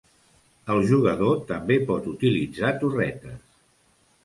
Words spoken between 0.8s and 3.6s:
jugador també pot utilitzar torretes.